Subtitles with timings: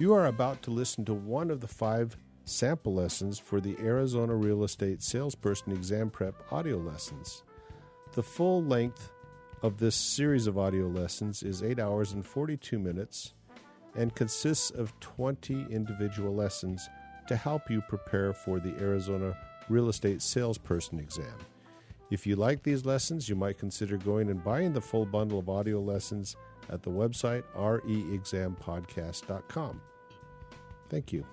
[0.00, 4.36] You are about to listen to one of the five sample lessons for the Arizona
[4.36, 7.42] Real Estate Salesperson Exam Prep audio lessons.
[8.12, 9.10] The full length
[9.60, 13.34] of this series of audio lessons is 8 hours and 42 minutes
[13.96, 16.88] and consists of 20 individual lessons
[17.26, 19.36] to help you prepare for the Arizona
[19.68, 21.34] Real Estate Salesperson exam.
[22.12, 25.48] If you like these lessons, you might consider going and buying the full bundle of
[25.48, 26.36] audio lessons
[26.70, 29.80] at the website reexampodcast.com.
[30.88, 31.24] Thank you.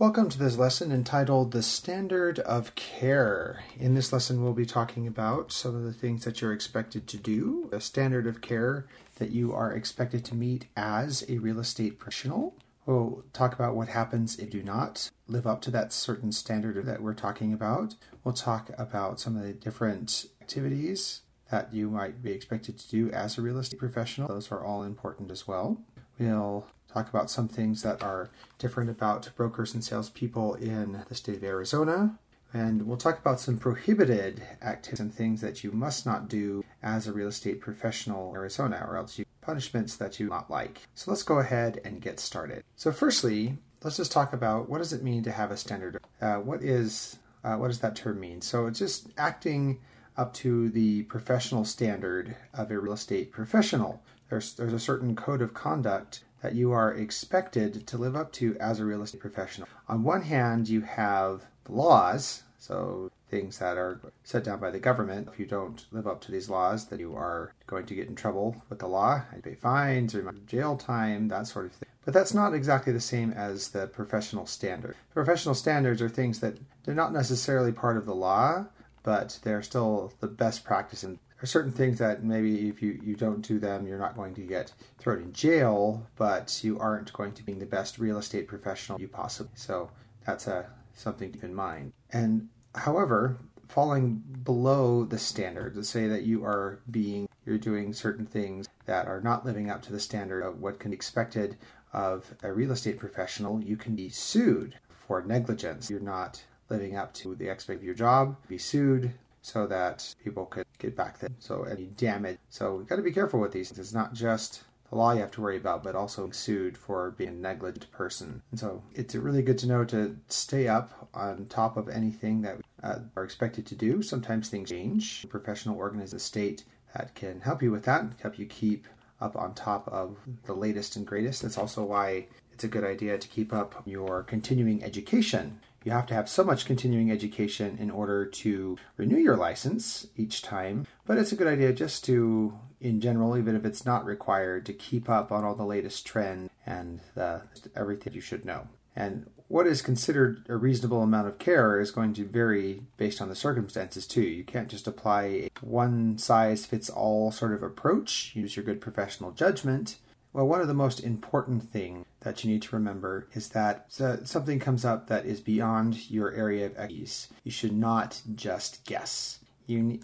[0.00, 3.64] Welcome to this lesson entitled The Standard of Care.
[3.76, 7.16] In this lesson, we'll be talking about some of the things that you're expected to
[7.16, 11.98] do, a standard of care that you are expected to meet as a real estate
[11.98, 12.54] professional.
[12.88, 16.86] We'll talk about what happens if you do not live up to that certain standard
[16.86, 17.96] that we're talking about.
[18.24, 23.10] We'll talk about some of the different activities that you might be expected to do
[23.10, 24.28] as a real estate professional.
[24.28, 25.82] Those are all important as well.
[26.18, 31.36] We'll talk about some things that are different about brokers and salespeople in the state
[31.36, 32.18] of Arizona.
[32.54, 37.06] And we'll talk about some prohibited activities and things that you must not do as
[37.06, 40.82] a real estate professional in Arizona, or else you punishments that you not like.
[40.94, 42.64] So let's go ahead and get started.
[42.76, 46.00] So firstly, let's just talk about what does it mean to have a standard.
[46.20, 48.40] Uh, what is uh, what does that term mean?
[48.40, 49.80] So it's just acting
[50.16, 54.02] up to the professional standard of a real estate professional.
[54.28, 58.56] There's there's a certain code of conduct that you are expected to live up to
[58.58, 59.68] as a real estate professional.
[59.88, 64.78] On one hand, you have the laws, so things that are set down by the
[64.78, 65.28] government.
[65.32, 68.14] If you don't live up to these laws, then you are going to get in
[68.14, 69.22] trouble with the law.
[69.32, 71.88] and pay fines or jail time, that sort of thing.
[72.04, 74.96] But that's not exactly the same as the professional standard.
[75.12, 78.66] Professional standards are things that they're not necessarily part of the law,
[79.02, 83.00] but they're still the best practice and there are certain things that maybe if you,
[83.00, 87.12] you don't do them, you're not going to get thrown in jail, but you aren't
[87.12, 89.52] going to be the best real estate professional you possibly.
[89.54, 89.90] So
[90.26, 91.92] that's a something to keep in mind.
[92.12, 98.26] And however, falling below the standard, to say that you are being you're doing certain
[98.26, 101.56] things that are not living up to the standard of what can be expected
[101.92, 105.88] of a real estate professional, you can be sued for negligence.
[105.88, 110.44] You're not living up to the expect of your job, be sued so that people
[110.44, 111.34] could get back then.
[111.38, 112.38] So any damage.
[112.50, 113.70] So we've got to be careful with these.
[113.70, 117.30] It's not just the law you have to worry about, but also sued for being
[117.30, 118.42] a negligent person.
[118.50, 122.58] And so it's really good to know to stay up on top of anything that
[122.82, 124.02] uh, are expected to do.
[124.02, 125.24] Sometimes things change.
[125.24, 128.86] A professional organization state that can help you with that, help you keep
[129.20, 131.42] up on top of the latest and greatest.
[131.42, 136.06] That's also why it's a good idea to keep up your continuing education you have
[136.06, 141.18] to have so much continuing education in order to renew your license each time, but
[141.18, 145.08] it's a good idea just to, in general, even if it's not required, to keep
[145.08, 147.40] up on all the latest trends and uh,
[147.74, 148.68] everything you should know.
[148.94, 153.28] And what is considered a reasonable amount of care is going to vary based on
[153.28, 154.22] the circumstances too.
[154.22, 158.32] You can't just apply a one size fits all sort of approach.
[158.34, 159.96] Use your good professional judgment
[160.32, 164.24] well, one of the most important things that you need to remember is that uh,
[164.24, 167.28] something comes up that is beyond your area of expertise.
[167.44, 169.40] You should not just guess.
[169.66, 170.00] You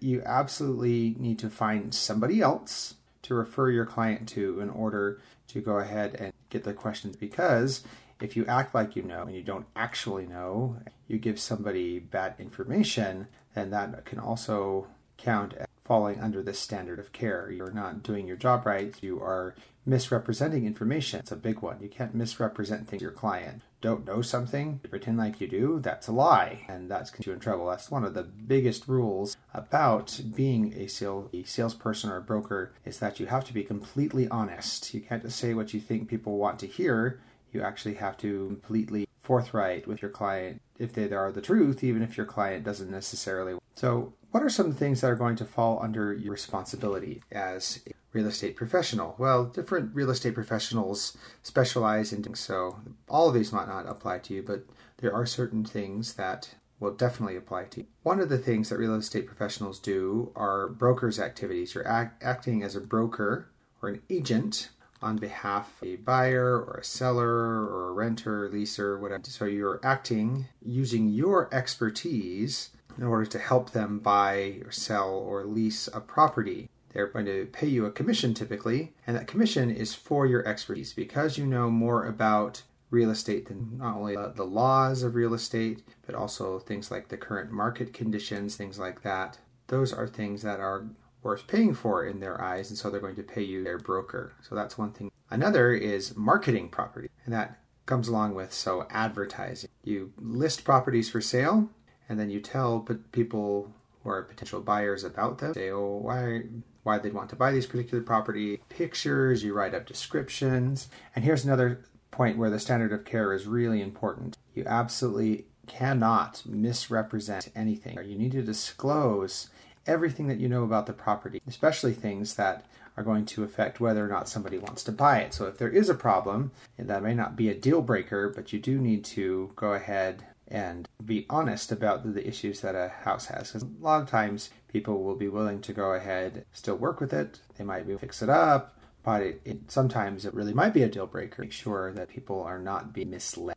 [0.00, 5.60] you absolutely need to find somebody else to refer your client to in order to
[5.60, 7.82] go ahead and get the questions because
[8.20, 10.76] if you act like you know and you don't actually know,
[11.06, 14.86] you give somebody bad information, then that can also
[15.18, 17.50] count as falling under this standard of care.
[17.50, 18.94] You're not doing your job right.
[19.02, 19.54] You are
[19.86, 21.20] misrepresenting information.
[21.20, 21.82] It's a big one.
[21.82, 23.60] You can't misrepresent things to your client.
[23.82, 26.64] Don't know something, pretend like you do, that's a lie.
[26.68, 27.66] And that's going to get you in trouble.
[27.66, 32.72] That's one of the biggest rules about being a, sale, a salesperson or a broker
[32.86, 34.94] is that you have to be completely honest.
[34.94, 37.20] You can't just say what you think people want to hear.
[37.52, 42.02] You actually have to completely forthright with your client if they are the truth, even
[42.02, 43.58] if your client doesn't necessarily.
[43.74, 47.92] So what are some things that are going to fall under your responsibility as a
[48.12, 49.14] real estate professional?
[49.16, 54.18] Well, different real estate professionals specialize in things, so all of these might not apply
[54.18, 54.64] to you, but
[54.96, 57.86] there are certain things that will definitely apply to you.
[58.02, 61.76] One of the things that real estate professionals do are brokers' activities.
[61.76, 63.46] You're act- acting as a broker
[63.80, 64.70] or an agent
[65.00, 69.22] on behalf of a buyer or a seller or a renter, leaser, whatever.
[69.26, 75.44] So you're acting using your expertise in order to help them buy or sell or
[75.44, 76.68] lease a property.
[76.92, 80.92] They're going to pay you a commission typically, and that commission is for your expertise
[80.92, 85.82] because you know more about real estate than not only the, laws of real estate,
[86.06, 89.38] but also things like the current market conditions, things like that.
[89.66, 90.86] Those are things that are
[91.22, 94.34] worth paying for in their eyes, and so they're going to pay you their broker.
[94.48, 95.10] So that's one thing.
[95.30, 99.70] Another is marketing property, and that comes along with so advertising.
[99.82, 101.70] You list properties for sale,
[102.08, 103.72] and then you tell people
[104.02, 105.54] who are potential buyers about them.
[105.54, 106.42] Say, oh, why
[106.82, 110.88] why they'd want to buy these particular property, pictures, you write up descriptions.
[111.16, 111.80] And here's another
[112.10, 114.36] point where the standard of care is really important.
[114.54, 117.98] You absolutely cannot misrepresent anything.
[118.04, 119.48] You need to disclose
[119.86, 122.66] everything that you know about the property, especially things that
[122.96, 125.34] are going to affect whether or not somebody wants to buy it.
[125.34, 128.60] So if there is a problem, that may not be a deal breaker, but you
[128.60, 133.48] do need to go ahead and be honest about the issues that a house has.
[133.48, 137.12] Because a lot of times people will be willing to go ahead, still work with
[137.12, 137.40] it.
[137.56, 140.88] They might be fix it up, but it, it, sometimes it really might be a
[140.88, 141.42] deal breaker.
[141.42, 143.56] Make sure that people are not being misled.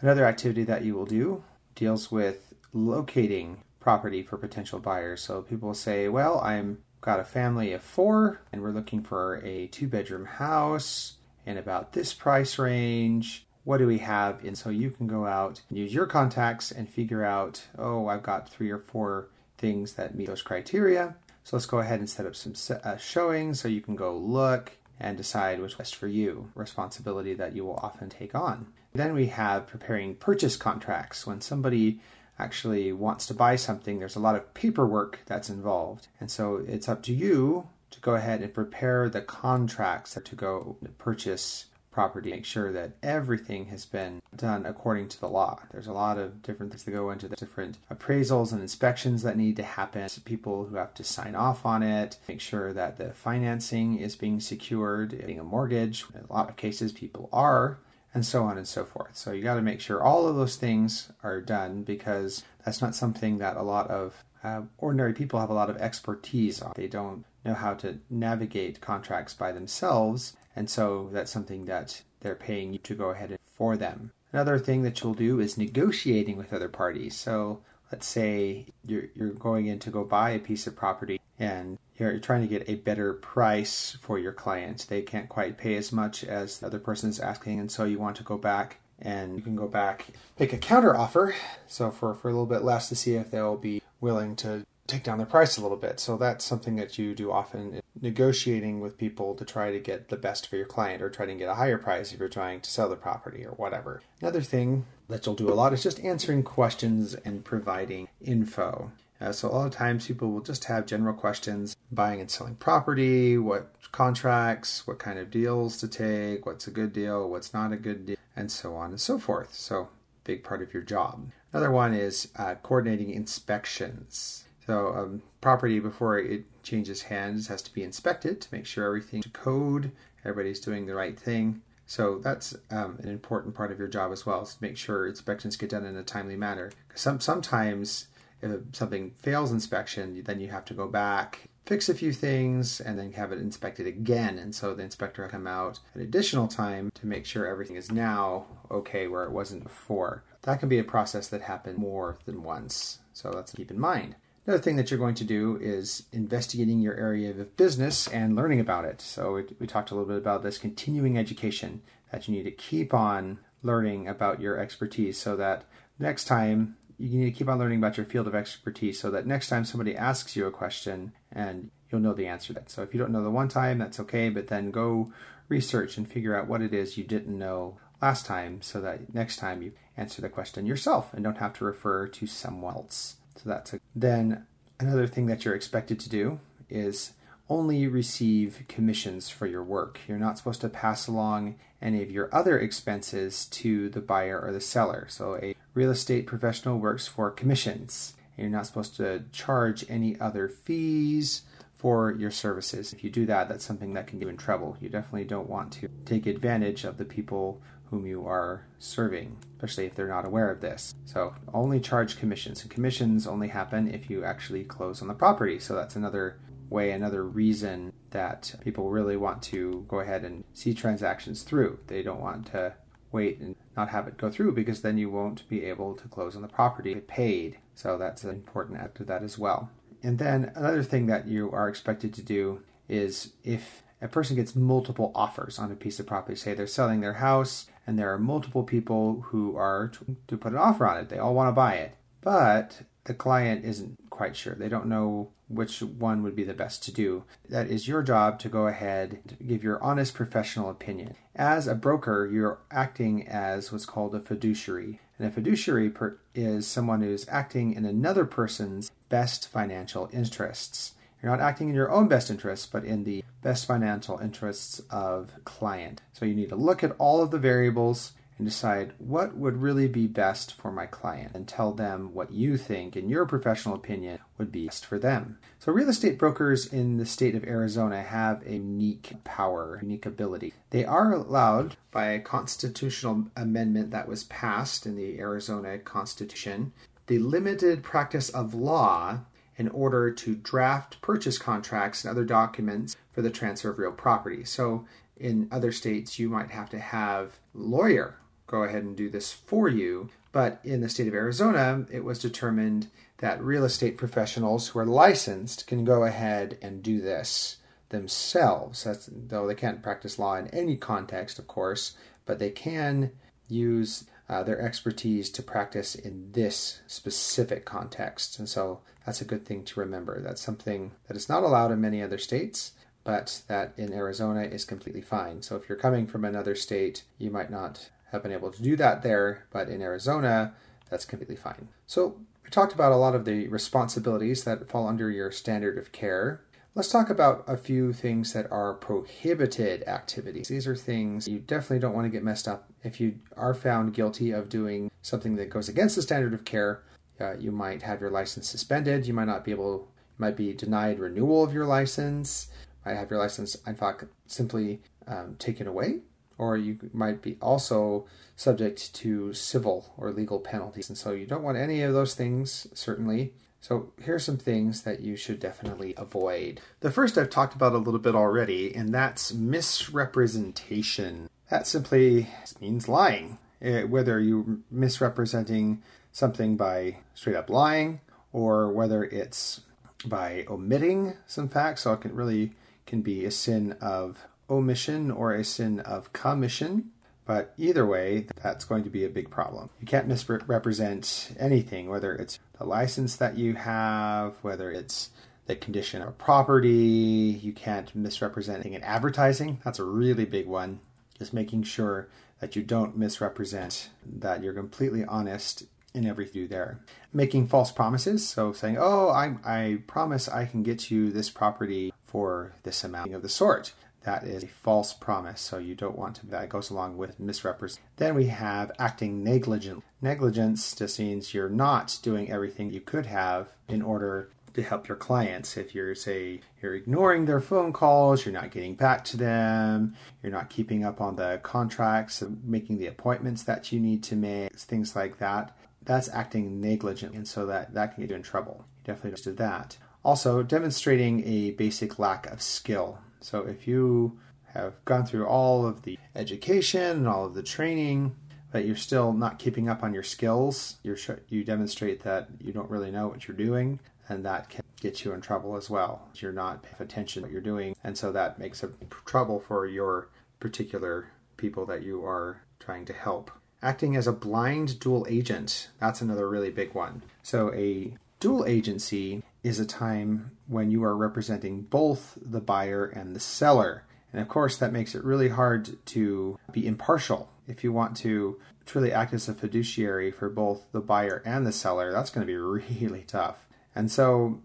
[0.00, 1.42] Another activity that you will do
[1.74, 5.22] deals with locating property for potential buyers.
[5.22, 9.66] So people say, "Well, I'm got a family of four, and we're looking for a
[9.68, 14.42] two-bedroom house in about this price range." What do we have?
[14.44, 18.48] And so you can go out use your contacts and figure out, oh, I've got
[18.48, 19.28] three or four
[19.58, 21.16] things that meet those criteria.
[21.44, 24.72] So let's go ahead and set up some uh, showings so you can go look
[24.98, 28.68] and decide which best for you, responsibility that you will often take on.
[28.94, 31.26] Then we have preparing purchase contracts.
[31.26, 32.00] When somebody
[32.38, 36.08] actually wants to buy something, there's a lot of paperwork that's involved.
[36.20, 40.78] And so it's up to you to go ahead and prepare the contracts to go
[40.96, 41.66] purchase
[41.98, 45.58] property, make sure that everything has been done according to the law.
[45.72, 49.36] There's a lot of different things that go into the different appraisals and inspections that
[49.36, 50.08] need to happen.
[50.24, 54.38] People who have to sign off on it, make sure that the financing is being
[54.38, 56.04] secured, getting a mortgage.
[56.14, 57.80] In a lot of cases, people are,
[58.14, 59.16] and so on and so forth.
[59.16, 62.94] So you got to make sure all of those things are done because that's not
[62.94, 66.74] something that a lot of uh, ordinary people have a lot of expertise on.
[66.76, 72.34] They don't know how to navigate contracts by themselves and so that's something that they're
[72.34, 74.12] paying you to go ahead for them.
[74.32, 77.16] Another thing that you'll do is negotiating with other parties.
[77.16, 77.60] So
[77.90, 82.18] let's say you're, you're going in to go buy a piece of property and you're
[82.18, 84.86] trying to get a better price for your client.
[84.88, 88.16] They can't quite pay as much as the other person's asking, and so you want
[88.16, 90.06] to go back and you can go back,
[90.38, 91.34] make a counter offer.
[91.66, 95.04] So for, for a little bit less to see if they'll be willing to take
[95.04, 96.00] down their price a little bit.
[96.00, 100.16] So that's something that you do often negotiating with people to try to get the
[100.16, 102.70] best for your client or try to get a higher price if you're trying to
[102.70, 104.00] sell the property or whatever.
[104.20, 108.90] Another thing that you'll do a lot is just answering questions and providing info.
[109.20, 112.54] Uh, so a lot of times people will just have general questions buying and selling
[112.54, 117.72] property, what contracts, what kind of deals to take, what's a good deal, what's not
[117.72, 119.54] a good deal, and so on and so forth.
[119.54, 119.88] So
[120.24, 121.30] big part of your job.
[121.52, 124.44] Another one is uh, coordinating inspections.
[124.68, 129.26] So um, property before it changes hands has to be inspected to make sure everything's
[129.32, 129.92] code,
[130.26, 131.62] everybody's doing the right thing.
[131.86, 135.06] So that's um, an important part of your job as well, is to make sure
[135.06, 136.70] inspections get done in a timely manner.
[136.94, 138.08] Some sometimes
[138.42, 142.98] if something fails inspection, then you have to go back, fix a few things, and
[142.98, 144.38] then have it inspected again.
[144.38, 147.90] And so the inspector will come out an additional time to make sure everything is
[147.90, 150.24] now okay where it wasn't before.
[150.42, 152.98] That can be a process that happens more than once.
[153.14, 154.16] So that's to keep in mind.
[154.48, 158.60] Another thing that you're going to do is investigating your area of business and learning
[158.60, 158.98] about it.
[159.02, 162.50] So we, we talked a little bit about this continuing education that you need to
[162.50, 165.66] keep on learning about your expertise so that
[165.98, 169.26] next time you need to keep on learning about your field of expertise so that
[169.26, 172.70] next time somebody asks you a question and you'll know the answer to that.
[172.70, 175.12] So if you don't know the one time, that's okay, but then go
[175.50, 179.36] research and figure out what it is you didn't know last time so that next
[179.36, 183.17] time you answer the question yourself and don't have to refer to someone else.
[183.42, 184.46] So that's a, then
[184.80, 187.12] another thing that you're expected to do is
[187.48, 190.00] only receive commissions for your work.
[190.06, 194.52] You're not supposed to pass along any of your other expenses to the buyer or
[194.52, 195.06] the seller.
[195.08, 198.14] So a real estate professional works for commissions.
[198.36, 201.42] You're not supposed to charge any other fees
[201.76, 202.92] for your services.
[202.92, 204.76] If you do that, that's something that can get you in trouble.
[204.80, 209.86] You definitely don't want to take advantage of the people whom you are serving, especially
[209.86, 210.94] if they're not aware of this.
[211.04, 215.58] So only charge commissions, and commissions only happen if you actually close on the property.
[215.58, 216.38] So that's another
[216.70, 221.78] way, another reason that people really want to go ahead and see transactions through.
[221.86, 222.74] They don't want to
[223.10, 226.36] wait and not have it go through because then you won't be able to close
[226.36, 227.58] on the property paid.
[227.74, 229.70] So that's an important act of that as well.
[230.02, 234.54] And then another thing that you are expected to do is if a person gets
[234.54, 238.18] multiple offers on a piece of property, say they're selling their house and there are
[238.18, 241.08] multiple people who are to, to put an offer on it.
[241.08, 244.54] They all want to buy it, but the client isn't quite sure.
[244.54, 247.24] They don't know which one would be the best to do.
[247.48, 251.14] That is your job to go ahead and give your honest professional opinion.
[251.34, 255.00] As a broker, you're acting as what's called a fiduciary.
[255.18, 260.92] And a fiduciary per- is someone who's acting in another person's best financial interests.
[261.22, 265.32] You're not acting in your own best interests, but in the best financial interests of
[265.44, 266.00] client.
[266.12, 269.88] So you need to look at all of the variables and decide what would really
[269.88, 274.20] be best for my client and tell them what you think, in your professional opinion,
[274.38, 275.38] would be best for them.
[275.58, 280.54] So, real estate brokers in the state of Arizona have a unique power, unique ability.
[280.70, 286.72] They are allowed by a constitutional amendment that was passed in the Arizona Constitution
[287.08, 289.20] the limited practice of law
[289.58, 294.44] in order to draft purchase contracts and other documents for the transfer of real property.
[294.44, 294.86] So,
[295.16, 299.68] in other states, you might have to have lawyer go ahead and do this for
[299.68, 300.08] you.
[300.32, 302.88] But in the state of Arizona, it was determined
[303.18, 307.58] that real estate professionals who are licensed can go ahead and do this
[307.90, 308.84] themselves.
[308.84, 311.96] That's, though they can't practice law in any context, of course,
[312.26, 313.12] but they can
[313.48, 318.38] use uh, their expertise to practice in this specific context.
[318.38, 320.20] And so that's a good thing to remember.
[320.20, 322.72] That's something that is not allowed in many other states,
[323.04, 325.40] but that in Arizona is completely fine.
[325.40, 328.76] So if you're coming from another state, you might not have been able to do
[328.76, 330.54] that there, but in Arizona,
[330.90, 331.68] that's completely fine.
[331.86, 335.92] So we talked about a lot of the responsibilities that fall under your standard of
[335.92, 336.42] care.
[336.78, 340.46] Let's talk about a few things that are prohibited activities.
[340.46, 342.70] These are things you definitely don't want to get messed up.
[342.84, 346.84] If you are found guilty of doing something that goes against the standard of care,
[347.20, 349.08] uh, you might have your license suspended.
[349.08, 352.46] You might not be able, you might be denied renewal of your license.
[352.86, 356.02] Might have your license, in fact, simply um, taken away
[356.38, 358.06] or you might be also
[358.36, 360.88] subject to civil or legal penalties.
[360.88, 363.32] And so you don't want any of those things, certainly.
[363.60, 366.60] So here's some things that you should definitely avoid.
[366.80, 371.28] The first I've talked about a little bit already, and that's misrepresentation.
[371.50, 372.28] That simply
[372.60, 373.38] means lying.
[373.60, 378.00] Eh, whether you're misrepresenting something by straight up lying,
[378.32, 379.62] or whether it's
[380.04, 382.52] by omitting some facts, so it can really
[382.86, 386.90] can be a sin of omission or a sin of commission.
[387.26, 389.68] But either way, that's going to be a big problem.
[389.80, 395.10] You can't misrepresent anything, whether it's the license that you have, whether it's
[395.46, 397.38] the condition of property.
[397.42, 399.60] You can't misrepresent in advertising.
[399.64, 400.80] That's a really big one.
[401.18, 402.08] Just making sure
[402.40, 406.80] that you don't misrepresent, that you're completely honest in everything you do there.
[407.12, 411.92] Making false promises, so saying, "Oh, I, I promise I can get you this property
[412.06, 413.72] for this amount of the sort."
[414.08, 416.26] That is a false promise, so you don't want to.
[416.28, 417.84] That goes along with misrepresent.
[417.96, 419.84] Then we have acting negligent.
[420.00, 424.96] Negligence just means you're not doing everything you could have in order to help your
[424.96, 425.58] clients.
[425.58, 430.32] If you're, say, you're ignoring their phone calls, you're not getting back to them, you're
[430.32, 434.96] not keeping up on the contracts, making the appointments that you need to make, things
[434.96, 438.64] like that, that's acting negligent, and so that, that can get you in trouble.
[438.86, 439.76] You definitely do that.
[440.02, 443.00] Also, demonstrating a basic lack of skill.
[443.20, 444.18] So if you
[444.54, 448.16] have gone through all of the education and all of the training,
[448.50, 450.96] but you're still not keeping up on your skills, you
[451.28, 455.12] you demonstrate that you don't really know what you're doing, and that can get you
[455.12, 456.08] in trouble as well.
[456.14, 458.70] You're not paying attention to what you're doing, and so that makes a
[459.04, 460.08] trouble for your
[460.40, 463.30] particular people that you are trying to help.
[463.62, 467.02] Acting as a blind dual agent, that's another really big one.
[467.22, 473.16] So a dual agency is a time when you are representing both the buyer and
[473.16, 473.84] the seller.
[474.12, 477.30] And of course, that makes it really hard to be impartial.
[477.46, 481.52] If you want to truly act as a fiduciary for both the buyer and the
[481.52, 482.36] seller, that's going to be
[482.78, 483.46] really tough.
[483.74, 484.42] And so,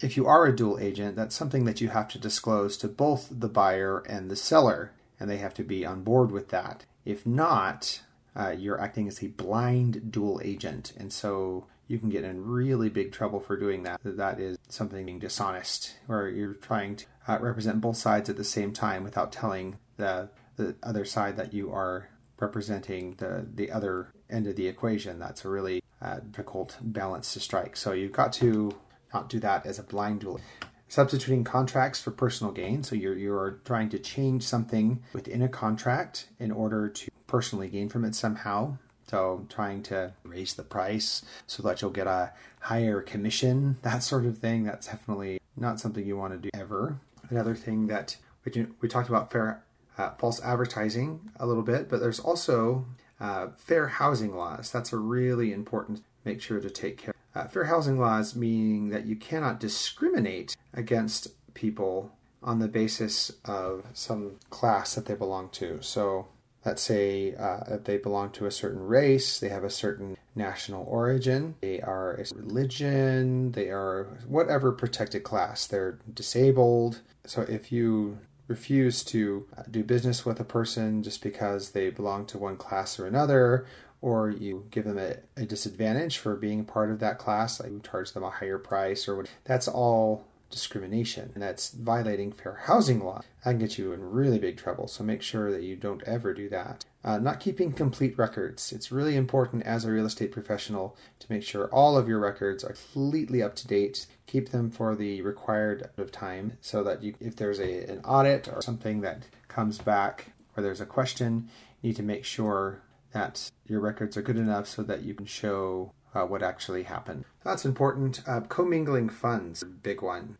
[0.00, 3.28] if you are a dual agent, that's something that you have to disclose to both
[3.30, 6.84] the buyer and the seller, and they have to be on board with that.
[7.04, 8.02] If not,
[8.34, 10.92] uh, you're acting as a blind dual agent.
[10.96, 14.00] And so you can get in really big trouble for doing that.
[14.04, 18.44] That is something being dishonest, where you're trying to uh, represent both sides at the
[18.44, 22.08] same time without telling the the other side that you are
[22.40, 25.18] representing the the other end of the equation.
[25.18, 27.76] That's a really uh, difficult balance to strike.
[27.76, 28.74] So you've got to
[29.14, 30.40] not do that as a blind dual.
[30.88, 32.82] Substituting contracts for personal gain.
[32.82, 37.88] So you're you're trying to change something within a contract in order to personally gain
[37.88, 38.78] from it somehow.
[39.06, 44.26] So trying to raise the price so that you'll get a higher commission, that sort
[44.26, 46.98] of thing, that's definitely not something you want to do ever.
[47.30, 49.62] Another thing that we, we talked about fair
[49.98, 52.84] uh, false advertising a little bit, but there's also
[53.20, 54.70] uh, fair housing laws.
[54.70, 56.02] That's a really important.
[56.24, 57.14] Make sure to take care.
[57.34, 63.84] Uh, fair housing laws meaning that you cannot discriminate against people on the basis of
[63.92, 65.78] some class that they belong to.
[65.82, 66.28] So
[66.66, 71.54] let's say uh, they belong to a certain race, they have a certain national origin,
[71.60, 77.00] they are a religion, they are whatever protected class, they're disabled.
[77.24, 78.18] So if you
[78.48, 82.98] refuse to uh, do business with a person just because they belong to one class
[82.98, 83.66] or another,
[84.00, 87.80] or you give them a, a disadvantage for being part of that class, like you
[87.80, 93.04] charge them a higher price or what, that's all discrimination and that's violating fair housing
[93.04, 93.22] law.
[93.44, 94.88] That can get you in really big trouble.
[94.88, 96.84] So make sure that you don't ever do that.
[97.04, 98.72] Uh, not keeping complete records.
[98.72, 102.64] It's really important as a real estate professional to make sure all of your records
[102.64, 104.06] are completely up to date.
[104.26, 108.00] Keep them for the required amount of time so that you, if there's a, an
[108.04, 111.48] audit or something that comes back or there's a question,
[111.80, 115.26] you need to make sure that your records are good enough so that you can
[115.26, 117.24] show uh, what actually happened.
[117.44, 118.22] That's important.
[118.26, 120.38] Uh, commingling funds, big one.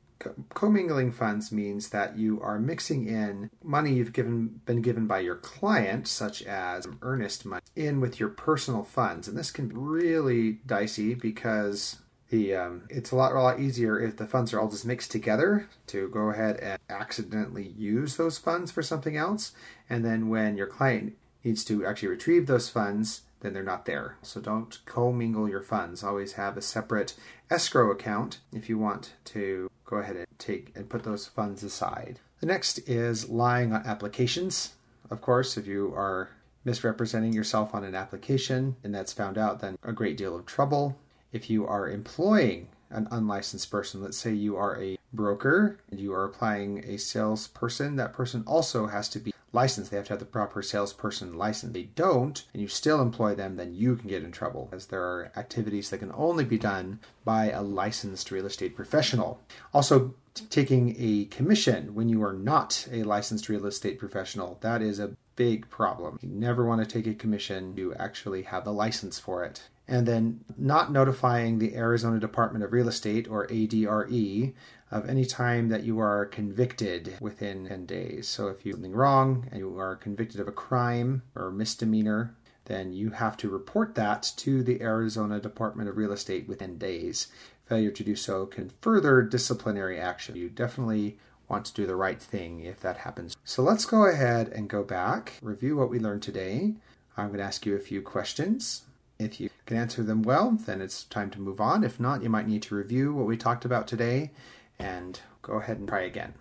[0.54, 5.36] commingling funds means that you are mixing in money you've given been given by your
[5.36, 10.52] client, such as earnest money, in with your personal funds, and this can be really
[10.66, 11.98] dicey because
[12.30, 15.12] the um, it's a lot a lot easier if the funds are all just mixed
[15.12, 19.52] together to go ahead and accidentally use those funds for something else,
[19.90, 21.14] and then when your client
[21.44, 24.16] needs to actually retrieve those funds then they're not there.
[24.22, 26.02] So don't commingle your funds.
[26.02, 27.14] Always have a separate
[27.50, 32.20] escrow account if you want to go ahead and take and put those funds aside.
[32.40, 34.74] The next is lying on applications.
[35.10, 36.30] Of course, if you are
[36.64, 40.98] misrepresenting yourself on an application and that's found out, then a great deal of trouble.
[41.32, 46.12] If you are employing an unlicensed person, let's say you are a broker and you
[46.12, 49.90] are applying a salesperson, that person also has to be licensed.
[49.90, 51.72] They have to have the proper salesperson license.
[51.72, 55.02] They don't, and you still employ them, then you can get in trouble as there
[55.02, 59.40] are activities that can only be done by a licensed real estate professional.
[59.74, 60.14] Also,
[60.50, 65.16] taking a commission when you are not a licensed real estate professional, that is a
[65.34, 66.18] big problem.
[66.22, 69.62] You never want to take a commission, you actually have a license for it.
[69.88, 74.52] And then not notifying the Arizona Department of Real Estate or ADRE
[74.90, 78.28] of any time that you are convicted within 10 days.
[78.28, 82.34] So if you do something wrong and you are convicted of a crime or misdemeanor,
[82.66, 87.28] then you have to report that to the Arizona Department of Real Estate within days.
[87.66, 90.36] Failure to do so can further disciplinary action.
[90.36, 91.18] You definitely
[91.48, 93.36] want to do the right thing if that happens.
[93.44, 96.74] So let's go ahead and go back, review what we learned today.
[97.16, 98.82] I'm going to ask you a few questions.
[99.18, 101.84] If you can answer them well, then it's time to move on.
[101.84, 104.30] If not, you might need to review what we talked about today
[104.78, 106.34] and go ahead and try again.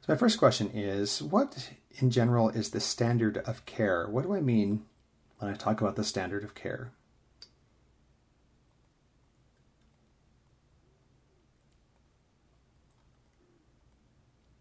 [0.00, 4.06] So, my first question is What in general is the standard of care?
[4.08, 4.84] What do I mean
[5.38, 6.92] when I talk about the standard of care?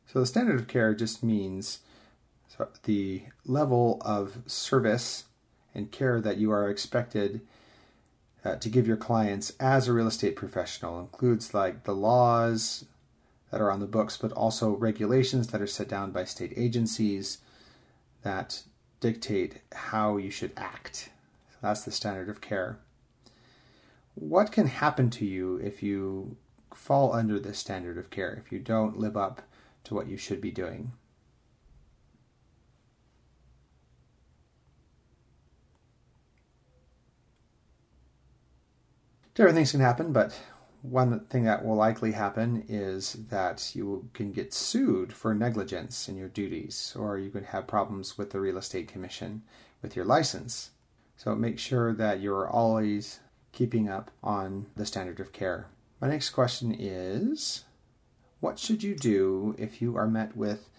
[0.06, 1.80] So, the standard of care just means
[2.84, 5.26] the level of service
[5.74, 7.42] and care that you are expected
[8.46, 12.86] uh, to give your clients as a real estate professional includes like the laws
[13.54, 17.38] that are on the books, but also regulations that are set down by state agencies
[18.24, 18.63] that
[19.00, 21.12] dictate how you should act.
[21.52, 22.80] So that's the standard of care.
[24.16, 26.36] What can happen to you if you
[26.74, 29.44] fall under this standard of care, if you don't live up
[29.84, 30.94] to what you should be doing?
[39.36, 40.39] Different things can happen, but
[40.84, 46.17] one thing that will likely happen is that you can get sued for negligence in
[46.17, 49.43] your duties, or you could have problems with the real estate commission
[49.82, 50.72] with your license.
[51.15, 53.22] So make sure that you're always
[53.54, 55.67] keeping up on the standard of care.
[56.02, 57.63] My next question is
[58.41, 60.69] What should you do if you are met with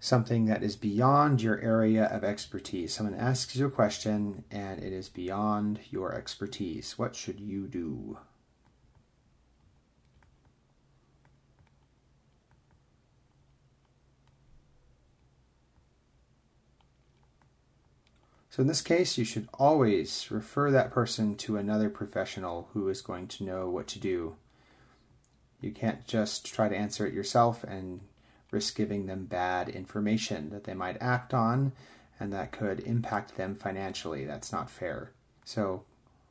[0.00, 2.94] something that is beyond your area of expertise?
[2.94, 6.98] Someone asks you a question and it is beyond your expertise.
[6.98, 8.18] What should you do?
[18.54, 23.00] So, in this case, you should always refer that person to another professional who is
[23.00, 24.36] going to know what to do.
[25.60, 28.02] You can't just try to answer it yourself and
[28.52, 31.72] risk giving them bad information that they might act on
[32.20, 34.24] and that could impact them financially.
[34.24, 35.10] That's not fair.
[35.44, 35.82] So,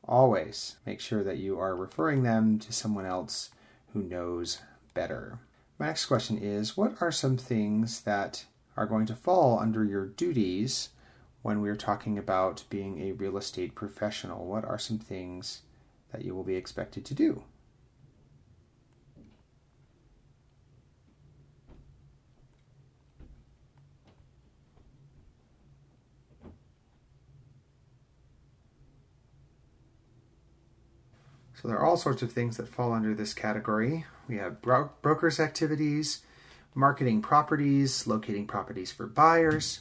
[0.02, 3.50] always make sure that you are referring them to someone else
[3.92, 4.62] who knows
[4.94, 5.40] better.
[5.78, 8.46] My next question is What are some things that
[8.78, 10.88] are going to fall under your duties
[11.44, 14.46] when we're talking about being a real estate professional?
[14.46, 15.60] What are some things
[16.10, 17.42] that you will be expected to do?
[31.60, 34.06] So there are all sorts of things that fall under this category.
[34.28, 36.22] We have bro- brokers' activities,
[36.74, 39.80] marketing properties, locating properties for buyers,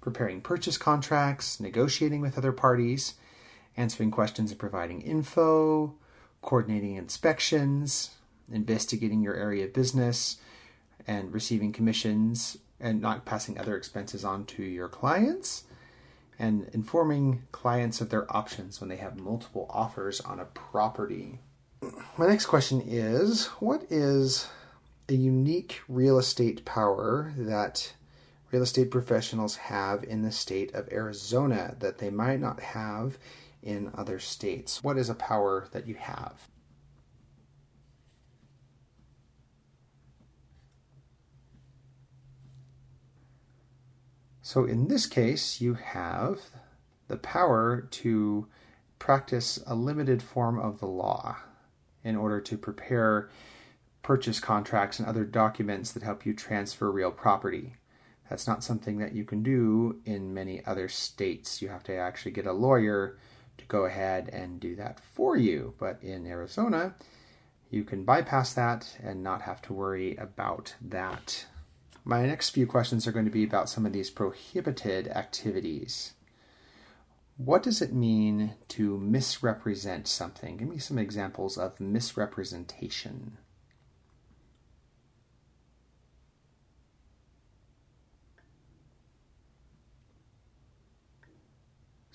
[0.00, 3.14] preparing purchase contracts, negotiating with other parties,
[3.76, 5.94] answering questions and providing info,
[6.42, 8.10] coordinating inspections,
[8.50, 10.36] investigating your area of business,
[11.06, 15.64] and receiving commissions and not passing other expenses on to your clients,
[16.38, 21.38] and informing clients of their options when they have multiple offers on a property.
[22.16, 24.48] My next question is What is
[25.08, 27.92] a unique real estate power that
[28.50, 33.18] real estate professionals have in the state of Arizona that they might not have
[33.62, 34.82] in other states?
[34.82, 36.48] What is a power that you have?
[44.42, 46.40] So in this case, you have
[47.06, 48.48] the power to
[48.98, 51.36] practice a limited form of the law
[52.02, 53.30] in order to prepare
[54.02, 57.74] purchase contracts and other documents that help you transfer real property.
[58.30, 61.60] That's not something that you can do in many other states.
[61.60, 63.18] You have to actually get a lawyer
[63.58, 65.74] to go ahead and do that for you.
[65.80, 66.94] But in Arizona,
[67.70, 71.46] you can bypass that and not have to worry about that.
[72.04, 76.12] My next few questions are going to be about some of these prohibited activities.
[77.36, 80.56] What does it mean to misrepresent something?
[80.56, 83.38] Give me some examples of misrepresentation.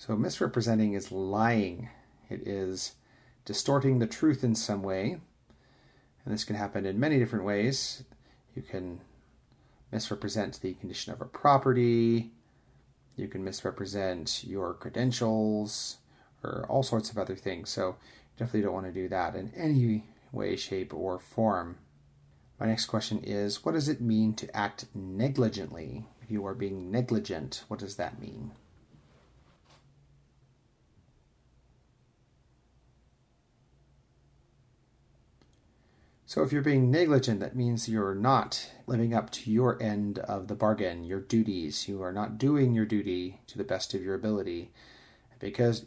[0.06, 1.88] So, misrepresenting is lying,
[2.30, 2.92] it is
[3.44, 5.18] distorting the truth in some way.
[6.24, 8.04] And this can happen in many different ways.
[8.54, 9.00] You can
[9.90, 12.30] misrepresent the condition of a property,
[13.16, 15.96] you can misrepresent your credentials,
[16.44, 17.70] or all sorts of other things.
[17.70, 17.96] So,
[18.38, 21.78] definitely don't want to do that in any way, shape, or form.
[22.60, 26.06] My next question is What does it mean to act negligently?
[26.22, 28.52] If you are being negligent, what does that mean?
[36.28, 40.48] So if you're being negligent, that means you're not living up to your end of
[40.48, 41.86] the bargain, your duties.
[41.86, 44.72] You are not doing your duty to the best of your ability.
[45.38, 45.86] Because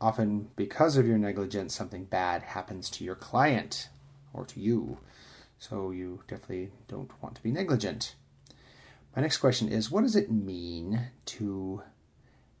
[0.00, 3.88] often, because of your negligence, something bad happens to your client
[4.32, 4.98] or to you.
[5.60, 8.16] So you definitely don't want to be negligent.
[9.14, 11.82] My next question is What does it mean to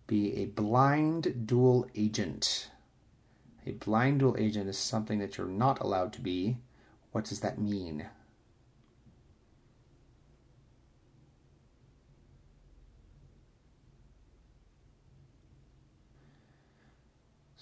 [0.06, 2.70] be a blind dual agent?
[3.66, 6.58] A blind dual agent is something that you're not allowed to be
[7.12, 8.06] what does that mean?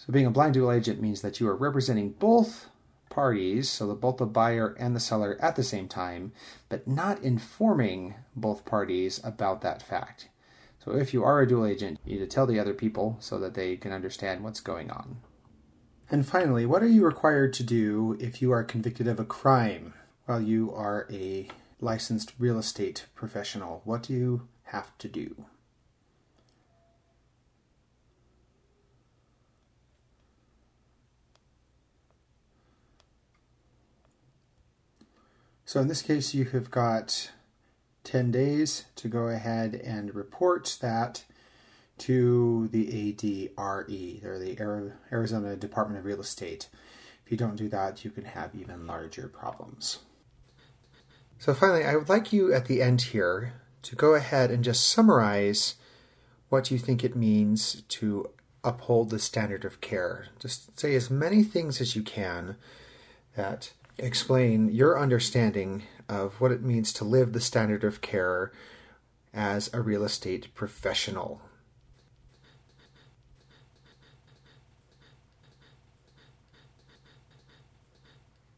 [0.07, 2.69] So, being a blind dual agent means that you are representing both
[3.11, 6.33] parties, so that both the buyer and the seller at the same time,
[6.69, 10.29] but not informing both parties about that fact.
[10.85, 13.39] So, if you are a dual agent, you need to tell the other people so
[13.41, 15.17] that they can understand what's going on.
[16.09, 19.93] And finally, what are you required to do if you are convicted of a crime
[20.27, 21.49] while you are a
[21.81, 23.83] licensed real estate professional?
[23.85, 25.47] What do you have to do?
[35.65, 37.33] So in this case, you have got
[38.05, 41.25] 10 days to go ahead and report that
[41.99, 46.69] to the ADRE, or the Arizona Department of Real Estate.
[47.25, 50.01] If you don't do that, you can have even larger problems.
[51.39, 54.89] So, finally, I would like you at the end here to go ahead and just
[54.89, 55.75] summarize
[56.49, 58.31] what you think it means to
[58.63, 60.27] uphold the standard of care.
[60.39, 62.57] Just say as many things as you can
[63.37, 68.53] that explain your understanding of what it means to live the standard of care
[69.33, 71.41] as a real estate professional.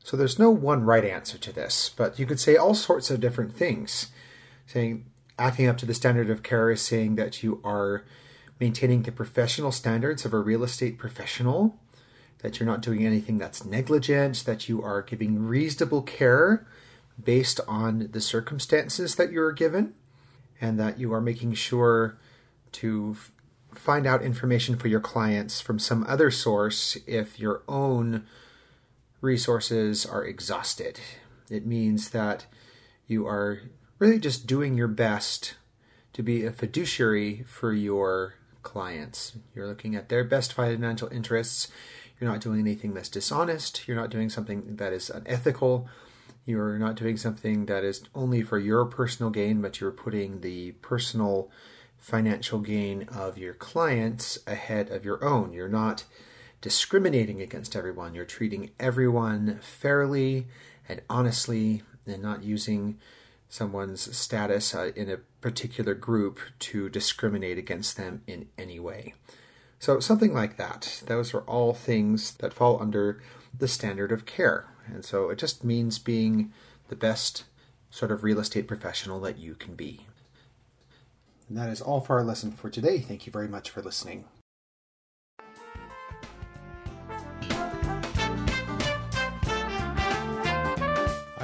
[0.09, 3.21] So there's no one right answer to this, but you could say all sorts of
[3.21, 4.11] different things.
[4.67, 5.05] Saying
[5.39, 8.07] acting up to the standard of care is saying that you are
[8.59, 11.79] maintaining the professional standards of a real estate professional,
[12.39, 16.67] that you're not doing anything that's negligent, that you are giving reasonable care
[17.23, 19.93] based on the circumstances that you're given,
[20.59, 22.17] and that you are making sure
[22.73, 23.31] to f-
[23.75, 28.25] find out information for your clients from some other source if your own
[29.21, 31.01] resources are exhausted.
[31.51, 32.47] It means that
[33.07, 33.63] you are
[33.99, 35.55] really just doing your best
[36.13, 39.37] to be a fiduciary for your clients.
[39.55, 41.69] You're looking at their best financial interests.
[42.21, 43.87] You're not doing anything that's dishonest.
[43.87, 45.89] You're not doing something that is unethical.
[46.45, 50.73] You're not doing something that is only for your personal gain, but you're putting the
[50.73, 51.51] personal
[51.97, 55.53] financial gain of your clients ahead of your own.
[55.53, 56.05] You're not
[56.61, 58.15] discriminating against everyone.
[58.15, 60.47] You're treating everyone fairly
[60.89, 62.99] and honestly and not using
[63.49, 69.15] someone's status uh, in a particular group to discriminate against them in any way.
[69.79, 71.03] So, something like that.
[71.07, 73.23] Those are all things that fall under
[73.57, 74.67] the standard of care.
[74.87, 76.53] And so it just means being
[76.89, 77.45] the best
[77.91, 80.07] sort of real estate professional that you can be.
[81.49, 83.01] And that is all for our lesson for today.
[83.01, 84.25] Thank you very much for listening.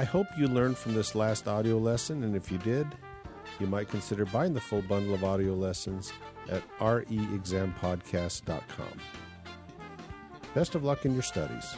[0.05, 2.87] Hope you learned from this last audio lesson, and if you did,
[3.59, 6.11] you might consider buying the full bundle of audio lessons
[6.49, 8.99] at reexampodcast.com.
[10.53, 11.75] Best of luck in your studies.